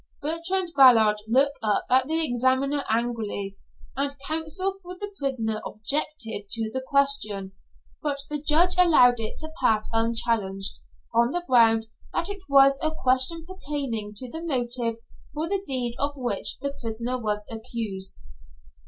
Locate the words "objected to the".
5.63-6.81